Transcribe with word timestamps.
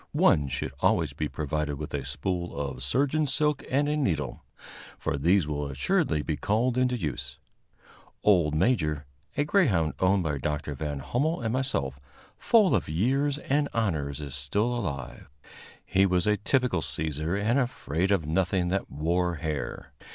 One 0.17 0.47
should 0.47 0.71
always 0.79 1.13
be 1.13 1.27
provided 1.29 1.75
with 1.75 1.93
a 1.93 2.03
spool 2.03 2.59
of 2.59 2.81
surgeon's 2.81 3.31
silk 3.31 3.63
and 3.69 3.87
a 3.87 3.95
needle, 3.95 4.43
for 4.97 5.15
these 5.15 5.47
will 5.47 5.67
assuredly 5.67 6.23
be 6.23 6.37
called 6.37 6.75
into 6.75 6.97
use. 6.97 7.37
Old 8.23 8.55
Major, 8.55 9.05
a 9.37 9.43
greyhound 9.43 9.93
owned 9.99 10.23
by 10.23 10.39
Dr. 10.39 10.73
Van 10.73 11.01
Hummel 11.01 11.41
and 11.41 11.53
myself, 11.53 11.99
full 12.35 12.75
of 12.75 12.89
years 12.89 13.37
and 13.37 13.69
honors, 13.75 14.19
is 14.21 14.33
still 14.33 14.73
alive. 14.73 15.29
He 15.85 16.07
was 16.07 16.25
a 16.25 16.35
typical 16.37 16.81
seizer 16.81 17.37
and 17.39 17.59
afraid 17.59 18.09
of 18.09 18.25
nothing 18.25 18.69
that 18.69 18.89
wore 18.89 19.35
hair. 19.35 19.93